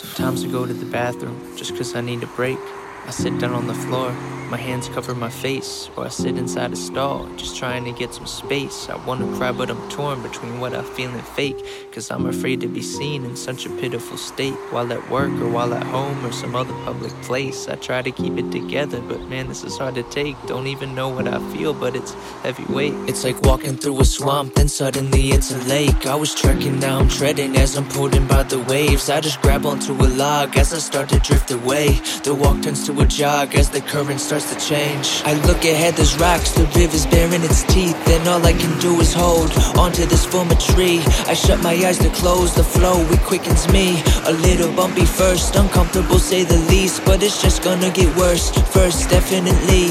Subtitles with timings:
[0.00, 2.58] Sometimes I go to the bathroom just 'cause I need a break.
[3.06, 4.12] I sit down on the floor,
[4.50, 8.12] my hands cover my face, or I sit inside a stall, just trying to get
[8.12, 8.88] some space.
[8.88, 12.60] I wanna cry, but I'm torn between what I feel and fake, cause I'm afraid
[12.62, 14.54] to be seen in such a pitiful state.
[14.70, 18.10] While at work, or while at home, or some other public place, I try to
[18.10, 20.36] keep it together, but man, this is hard to take.
[20.46, 22.94] Don't even know what I feel, but it's heavyweight.
[23.08, 26.06] It's like walking through a swamp, then suddenly it's a lake.
[26.06, 29.10] I was trekking, now I'm treading as I'm pulled in by the waves.
[29.10, 32.00] I just grab onto a log as I start to drift away.
[32.24, 35.22] The walk turns to a jog as the current starts to change.
[35.24, 38.98] I look ahead, there's rocks, the river's baring its teeth, and all I can do
[39.00, 41.00] is hold onto this former tree.
[41.26, 44.02] I shut my eyes to close, the flow it quickens me.
[44.26, 48.50] A little bumpy first, uncomfortable say the least, but it's just gonna get worse.
[48.72, 49.90] First, definitely,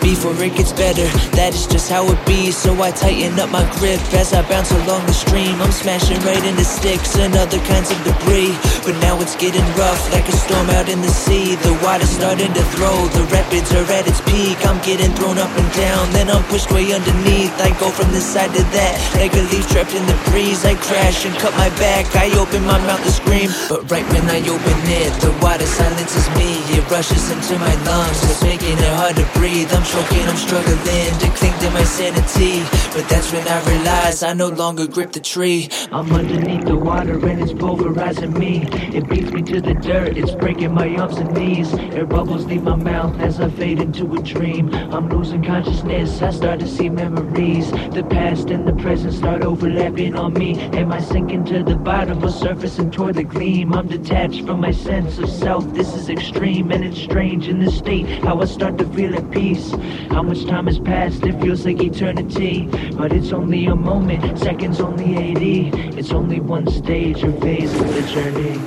[0.00, 2.50] before it gets better, that is just how it be.
[2.50, 5.60] So I tighten up my grip as I bounce along the stream.
[5.60, 10.00] I'm smashing right into sticks and other kinds of debris, but now it's getting rough
[10.12, 11.56] like a storm out in the sea.
[11.60, 14.58] The water's starting to throw, the rapids are at its peak.
[14.66, 17.54] I'm getting thrown up and down, then I'm pushed way underneath.
[17.60, 20.64] I go from this side to that, like a leaf trapped in the breeze.
[20.64, 22.06] I crash and cut my back.
[22.16, 26.28] I open my mouth to scream, but right when I open it, the water silences
[26.36, 26.77] me.
[26.90, 29.68] Rushes into my lungs, it's making it hard to breathe.
[29.76, 32.64] I'm choking, I'm struggling to cling to my sanity,
[32.98, 35.68] but that's when I realize I no longer grip the tree.
[35.92, 38.66] I'm underneath the water and it's pulverizing me.
[38.72, 41.72] It beats me to the dirt, it's breaking my arms and knees.
[41.74, 44.74] Air bubbles leave my mouth as I fade into a dream.
[44.74, 47.70] I'm losing consciousness, I start to see memories.
[47.70, 50.58] The past and the present start overlapping on me.
[50.58, 53.74] Am I sinking to the bottom or surfacing toward the gleam?
[53.74, 55.72] I'm detached from my sense of self.
[55.72, 58.06] This is extreme and it's strange in this state.
[58.24, 59.70] How I start to feel at peace.
[60.10, 61.22] How much time has passed?
[61.22, 62.68] It feels like eternity.
[62.96, 65.68] But it's only a moment, seconds only 80.
[65.98, 68.58] It's only one stage or phase of the journey.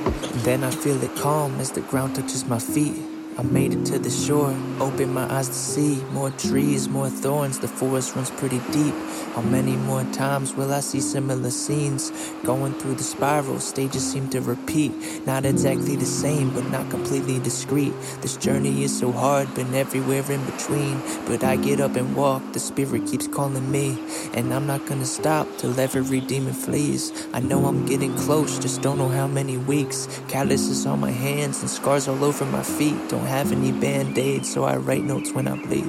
[0.43, 2.95] Then I feel it calm as the ground touches my feet.
[3.37, 7.59] I made it to the shore, opened my eyes to see more trees, more thorns.
[7.59, 8.93] The forest runs pretty deep.
[9.33, 12.11] How many more times will I see similar scenes?
[12.43, 14.91] Going through the spiral, stages seem to repeat.
[15.25, 17.93] Not exactly the same, but not completely discrete.
[18.19, 21.01] This journey is so hard, been everywhere in between.
[21.25, 23.97] But I get up and walk, the spirit keeps calling me.
[24.33, 27.13] And I'm not gonna stop till every demon flees.
[27.33, 30.09] I know I'm getting close, just don't know how many weeks.
[30.27, 32.97] Calluses on my hands and scars all over my feet.
[33.21, 35.85] Don't have any band aids, so I write notes when I bleed.